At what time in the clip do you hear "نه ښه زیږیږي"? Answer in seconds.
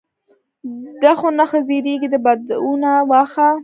1.39-2.07